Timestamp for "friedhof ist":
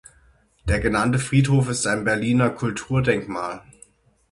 1.19-1.85